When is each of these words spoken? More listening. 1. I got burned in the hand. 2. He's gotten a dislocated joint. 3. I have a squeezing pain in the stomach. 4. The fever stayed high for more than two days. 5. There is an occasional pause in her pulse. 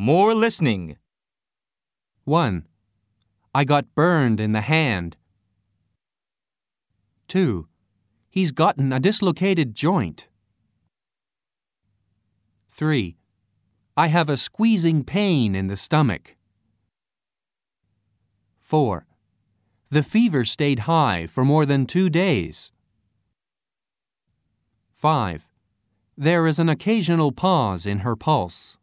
More 0.00 0.32
listening. 0.32 0.96
1. 2.22 2.68
I 3.52 3.64
got 3.64 3.96
burned 3.96 4.40
in 4.40 4.52
the 4.52 4.60
hand. 4.60 5.16
2. 7.26 7.66
He's 8.30 8.52
gotten 8.52 8.92
a 8.92 9.00
dislocated 9.00 9.74
joint. 9.74 10.28
3. 12.70 13.16
I 13.96 14.06
have 14.06 14.30
a 14.30 14.36
squeezing 14.36 15.02
pain 15.02 15.56
in 15.56 15.66
the 15.66 15.76
stomach. 15.76 16.36
4. 18.60 19.04
The 19.90 20.04
fever 20.04 20.44
stayed 20.44 20.86
high 20.90 21.26
for 21.26 21.44
more 21.44 21.66
than 21.66 21.86
two 21.86 22.08
days. 22.08 22.70
5. 24.92 25.50
There 26.16 26.46
is 26.46 26.60
an 26.60 26.68
occasional 26.68 27.32
pause 27.32 27.84
in 27.84 27.98
her 28.06 28.14
pulse. 28.14 28.77